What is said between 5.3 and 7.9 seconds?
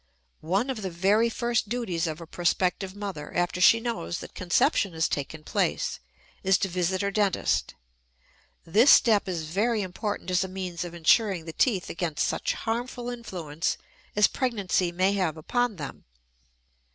place, is to visit her dentist.